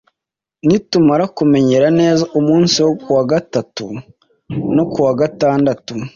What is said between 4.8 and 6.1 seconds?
ku wa gatandatu,